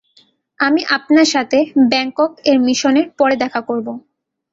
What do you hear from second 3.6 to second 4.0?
করব।